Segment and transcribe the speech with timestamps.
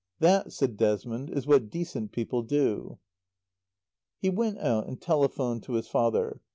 [0.17, 2.97] That," said Desmond, "is what decent people do."
[4.17, 6.41] He went out and telephoned to his father.